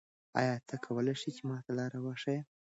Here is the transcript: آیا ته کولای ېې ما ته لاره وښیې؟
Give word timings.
آیا 0.39 0.55
ته 0.67 0.75
کولای 0.85 1.15
ېې 1.33 1.43
ما 1.47 1.57
ته 1.65 1.71
لاره 1.77 1.99
وښیې؟ 2.03 2.39